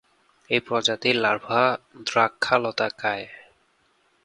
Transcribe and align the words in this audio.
এই 0.49 0.59
প্রজাতির 0.59 1.15
লার্ভা 1.15 1.61
দ্রাক্ষালতা 2.05 2.87
খায়। 2.99 3.25